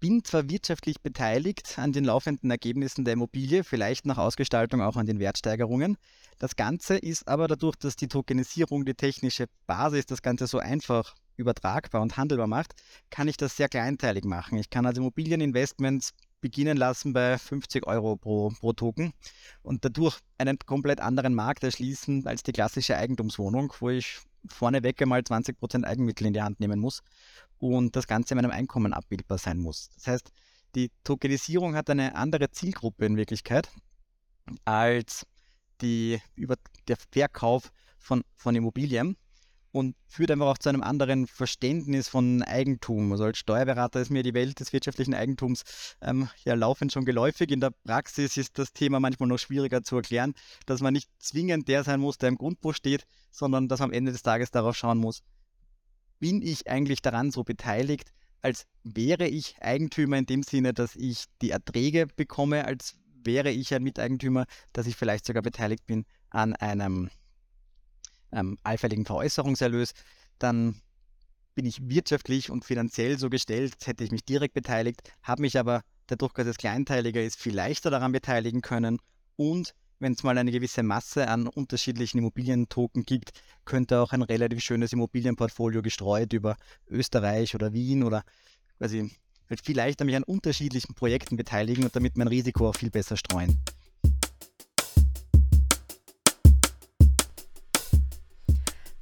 bin 0.00 0.22
zwar 0.22 0.50
wirtschaftlich 0.50 1.00
beteiligt 1.00 1.78
an 1.78 1.92
den 1.92 2.04
laufenden 2.04 2.50
Ergebnissen 2.50 3.06
der 3.06 3.14
Immobilie, 3.14 3.64
vielleicht 3.64 4.04
nach 4.04 4.18
Ausgestaltung 4.18 4.82
auch 4.82 4.96
an 4.96 5.06
den 5.06 5.18
Wertsteigerungen. 5.18 5.96
Das 6.38 6.56
Ganze 6.56 6.98
ist 6.98 7.26
aber 7.26 7.48
dadurch, 7.48 7.76
dass 7.76 7.96
die 7.96 8.08
Tokenisierung 8.08 8.84
die 8.84 8.94
technische 8.94 9.46
Basis 9.66 10.04
das 10.04 10.20
Ganze 10.20 10.46
so 10.46 10.58
einfach 10.58 11.14
übertragbar 11.36 12.02
und 12.02 12.16
handelbar 12.16 12.46
macht, 12.46 12.74
kann 13.10 13.28
ich 13.28 13.36
das 13.38 13.56
sehr 13.56 13.68
kleinteilig 13.68 14.24
machen. 14.24 14.58
Ich 14.58 14.68
kann 14.68 14.84
also 14.84 15.00
Immobilieninvestments 15.00 16.12
beginnen 16.44 16.76
lassen 16.76 17.14
bei 17.14 17.38
50 17.38 17.86
Euro 17.86 18.16
pro, 18.16 18.50
pro 18.50 18.74
Token 18.74 19.14
und 19.62 19.82
dadurch 19.82 20.18
einen 20.36 20.58
komplett 20.58 21.00
anderen 21.00 21.34
Markt 21.34 21.64
erschließen 21.64 22.26
als 22.26 22.42
die 22.42 22.52
klassische 22.52 22.98
Eigentumswohnung, 22.98 23.72
wo 23.80 23.88
ich 23.88 24.18
vorneweg 24.46 25.00
einmal 25.00 25.20
20% 25.20 25.84
Eigenmittel 25.84 26.26
in 26.26 26.34
die 26.34 26.42
Hand 26.42 26.60
nehmen 26.60 26.80
muss 26.80 27.00
und 27.56 27.96
das 27.96 28.06
Ganze 28.06 28.34
in 28.34 28.42
meinem 28.42 28.50
Einkommen 28.50 28.92
abbildbar 28.92 29.38
sein 29.38 29.58
muss. 29.58 29.88
Das 29.94 30.06
heißt, 30.06 30.32
die 30.74 30.90
Tokenisierung 31.02 31.76
hat 31.76 31.88
eine 31.88 32.14
andere 32.14 32.50
Zielgruppe 32.50 33.06
in 33.06 33.16
Wirklichkeit 33.16 33.70
als 34.66 35.26
die, 35.80 36.20
über, 36.34 36.56
der 36.88 36.98
Verkauf 37.10 37.72
von, 37.96 38.22
von 38.36 38.54
Immobilien 38.54 39.16
und 39.74 39.96
führt 40.06 40.30
einfach 40.30 40.46
auch 40.46 40.58
zu 40.58 40.68
einem 40.68 40.84
anderen 40.84 41.26
Verständnis 41.26 42.06
von 42.06 42.42
Eigentum. 42.44 43.10
Also 43.10 43.24
als 43.24 43.38
Steuerberater 43.38 44.00
ist 44.00 44.08
mir 44.08 44.22
die 44.22 44.32
Welt 44.32 44.60
des 44.60 44.72
wirtschaftlichen 44.72 45.14
Eigentums 45.14 45.64
ähm, 46.00 46.28
ja 46.44 46.54
laufend 46.54 46.92
schon 46.92 47.04
geläufig. 47.04 47.50
In 47.50 47.58
der 47.58 47.72
Praxis 47.84 48.36
ist 48.36 48.56
das 48.60 48.72
Thema 48.72 49.00
manchmal 49.00 49.28
noch 49.28 49.38
schwieriger 49.38 49.82
zu 49.82 49.96
erklären, 49.96 50.34
dass 50.66 50.80
man 50.80 50.94
nicht 50.94 51.10
zwingend 51.18 51.66
der 51.66 51.82
sein 51.82 51.98
muss, 51.98 52.18
der 52.18 52.28
im 52.28 52.36
Grundbuch 52.36 52.72
steht, 52.72 53.04
sondern 53.32 53.66
dass 53.66 53.80
man 53.80 53.90
am 53.90 53.92
Ende 53.92 54.12
des 54.12 54.22
Tages 54.22 54.52
darauf 54.52 54.76
schauen 54.76 54.98
muss, 54.98 55.24
bin 56.20 56.40
ich 56.40 56.68
eigentlich 56.68 57.02
daran 57.02 57.32
so 57.32 57.42
beteiligt, 57.42 58.12
als 58.42 58.66
wäre 58.84 59.26
ich 59.26 59.56
Eigentümer 59.60 60.18
in 60.18 60.26
dem 60.26 60.44
Sinne, 60.44 60.72
dass 60.72 60.94
ich 60.94 61.24
die 61.42 61.50
Erträge 61.50 62.06
bekomme, 62.06 62.64
als 62.64 62.94
wäre 63.24 63.50
ich 63.50 63.74
ein 63.74 63.82
Miteigentümer, 63.82 64.46
dass 64.72 64.86
ich 64.86 64.94
vielleicht 64.94 65.26
sogar 65.26 65.42
beteiligt 65.42 65.84
bin 65.84 66.04
an 66.30 66.54
einem 66.54 67.10
ähm, 68.34 68.58
allfälligen 68.62 69.04
Veräußerungserlös, 69.04 69.92
dann 70.38 70.80
bin 71.54 71.66
ich 71.66 71.88
wirtschaftlich 71.88 72.50
und 72.50 72.64
finanziell 72.64 73.18
so 73.18 73.30
gestellt, 73.30 73.74
hätte 73.84 74.04
ich 74.04 74.10
mich 74.10 74.24
direkt 74.24 74.54
beteiligt, 74.54 75.12
habe 75.22 75.42
mich 75.42 75.58
aber 75.58 75.82
dadurch, 76.06 76.32
dass 76.32 76.46
es 76.46 76.56
kleinteiliger 76.56 77.22
ist, 77.22 77.40
viel 77.40 77.54
leichter 77.54 77.90
daran 77.90 78.12
beteiligen 78.12 78.60
können 78.60 78.98
und 79.36 79.74
wenn 80.00 80.12
es 80.12 80.22
mal 80.22 80.36
eine 80.36 80.50
gewisse 80.50 80.82
Masse 80.82 81.28
an 81.28 81.46
unterschiedlichen 81.46 82.18
Immobilientoken 82.18 83.04
gibt, 83.04 83.32
könnte 83.64 84.00
auch 84.00 84.12
ein 84.12 84.22
relativ 84.22 84.60
schönes 84.60 84.92
Immobilienportfolio 84.92 85.82
gestreut 85.82 86.32
über 86.32 86.56
Österreich 86.88 87.54
oder 87.54 87.72
Wien 87.72 88.02
oder 88.02 88.24
quasi 88.78 89.10
viel 89.62 89.76
leichter 89.76 90.04
mich 90.04 90.16
an 90.16 90.24
unterschiedlichen 90.24 90.94
Projekten 90.94 91.36
beteiligen 91.36 91.84
und 91.84 91.94
damit 91.94 92.16
mein 92.16 92.28
Risiko 92.28 92.68
auch 92.68 92.76
viel 92.76 92.90
besser 92.90 93.16
streuen. 93.16 93.62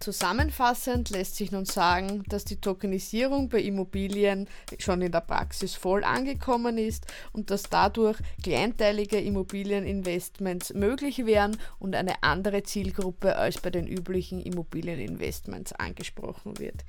Zusammenfassend 0.02 1.10
lässt 1.10 1.36
sich 1.36 1.52
nun 1.52 1.64
sagen, 1.64 2.24
dass 2.26 2.44
die 2.44 2.60
Tokenisierung 2.60 3.48
bei 3.48 3.60
Immobilien 3.60 4.48
schon 4.80 5.00
in 5.00 5.12
der 5.12 5.20
Praxis 5.20 5.76
voll 5.76 6.02
angekommen 6.02 6.76
ist 6.76 7.06
und 7.30 7.52
dass 7.52 7.62
dadurch 7.62 8.18
kleinteilige 8.42 9.20
Immobilieninvestments 9.20 10.74
möglich 10.74 11.24
wären 11.24 11.56
und 11.78 11.94
eine 11.94 12.20
andere 12.24 12.64
Zielgruppe 12.64 13.36
als 13.36 13.60
bei 13.60 13.70
den 13.70 13.86
üblichen 13.86 14.40
Immobilieninvestments 14.40 15.72
angesprochen 15.74 16.58
wird. 16.58 16.84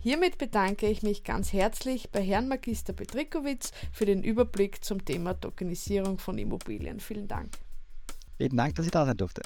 Hiermit 0.00 0.36
bedanke 0.36 0.88
ich 0.88 1.04
mich 1.04 1.22
ganz 1.22 1.52
herzlich 1.52 2.10
bei 2.10 2.20
Herrn 2.20 2.48
Magister 2.48 2.92
Petrikowitz 2.92 3.70
für 3.92 4.06
den 4.06 4.24
Überblick 4.24 4.84
zum 4.84 5.04
Thema 5.04 5.34
Tokenisierung 5.34 6.18
von 6.18 6.36
Immobilien. 6.36 6.98
Vielen 6.98 7.28
Dank. 7.28 7.52
Vielen 8.38 8.56
Dank, 8.56 8.74
dass 8.74 8.86
ich 8.86 8.90
da 8.90 9.06
sein 9.06 9.16
durfte. 9.16 9.42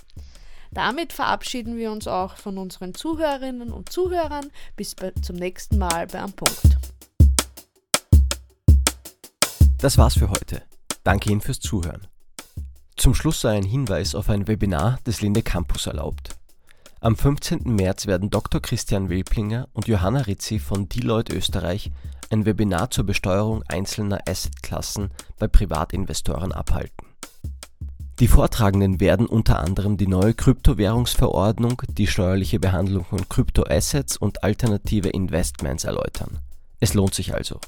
Damit 0.72 1.12
verabschieden 1.12 1.76
wir 1.76 1.90
uns 1.90 2.06
auch 2.06 2.36
von 2.36 2.56
unseren 2.56 2.94
Zuhörerinnen 2.94 3.72
und 3.72 3.90
Zuhörern. 3.90 4.50
Bis 4.76 4.94
zum 5.22 5.36
nächsten 5.36 5.78
Mal 5.78 6.06
bei 6.06 6.20
Am 6.20 6.32
Punkt. 6.32 6.78
Das 9.78 9.98
war's 9.98 10.14
für 10.14 10.30
heute. 10.30 10.62
Danke 11.02 11.30
Ihnen 11.30 11.40
fürs 11.40 11.58
Zuhören. 11.58 12.06
Zum 12.96 13.14
Schluss 13.14 13.40
sei 13.40 13.56
ein 13.56 13.64
Hinweis 13.64 14.14
auf 14.14 14.28
ein 14.28 14.46
Webinar 14.46 14.98
des 15.06 15.22
Linde 15.22 15.42
Campus 15.42 15.86
erlaubt. 15.86 16.36
Am 17.00 17.16
15. 17.16 17.62
März 17.64 18.06
werden 18.06 18.28
Dr. 18.28 18.60
Christian 18.60 19.08
Wilplinger 19.08 19.68
und 19.72 19.88
Johanna 19.88 20.20
Rizzi 20.20 20.58
von 20.58 20.86
Deloitte 20.88 21.34
Österreich 21.34 21.90
ein 22.28 22.44
Webinar 22.44 22.90
zur 22.90 23.04
Besteuerung 23.04 23.64
einzelner 23.68 24.20
Assetklassen 24.28 25.10
bei 25.38 25.48
Privatinvestoren 25.48 26.52
abhalten. 26.52 27.09
Die 28.20 28.28
Vortragenden 28.28 29.00
werden 29.00 29.24
unter 29.24 29.60
anderem 29.60 29.96
die 29.96 30.06
neue 30.06 30.34
Kryptowährungsverordnung, 30.34 31.80
die 31.88 32.06
steuerliche 32.06 32.60
Behandlung 32.60 33.06
von 33.06 33.26
Kryptoassets 33.26 34.18
und 34.18 34.44
alternative 34.44 35.08
Investments 35.08 35.84
erläutern. 35.84 36.38
Es 36.80 36.92
lohnt 36.92 37.14
sich 37.14 37.32
also. 37.32 37.60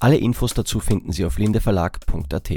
Alle 0.00 0.16
Infos 0.16 0.54
dazu 0.54 0.80
finden 0.80 1.12
Sie 1.12 1.26
auf 1.26 1.38
lindeverlag.at. 1.38 2.52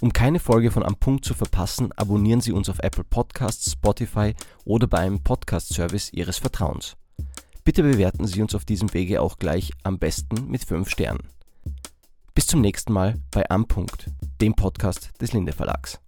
Um 0.00 0.12
keine 0.12 0.40
Folge 0.40 0.72
von 0.72 0.82
Am 0.82 0.96
Punkt 0.96 1.24
zu 1.24 1.34
verpassen, 1.34 1.92
abonnieren 1.92 2.40
Sie 2.40 2.50
uns 2.50 2.68
auf 2.68 2.80
Apple 2.80 3.04
Podcasts, 3.04 3.70
Spotify 3.70 4.34
oder 4.64 4.88
bei 4.88 4.98
einem 4.98 5.22
Podcast-Service 5.22 6.12
Ihres 6.12 6.38
Vertrauens. 6.38 6.96
Bitte 7.62 7.84
bewerten 7.84 8.26
Sie 8.26 8.42
uns 8.42 8.52
auf 8.56 8.64
diesem 8.64 8.92
Wege 8.92 9.22
auch 9.22 9.38
gleich 9.38 9.70
am 9.84 10.00
besten 10.00 10.50
mit 10.50 10.64
5 10.64 10.90
Sternen. 10.90 11.28
Bis 12.34 12.48
zum 12.48 12.60
nächsten 12.60 12.92
Mal 12.92 13.14
bei 13.30 13.48
Am 13.48 13.68
Punkt, 13.68 14.10
dem 14.40 14.54
Podcast 14.54 15.12
des 15.20 15.32
Linde 15.32 15.52
Verlags. 15.52 16.00